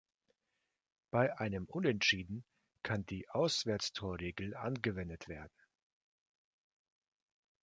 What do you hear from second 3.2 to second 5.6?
Auswärtstorregel angewendet werden.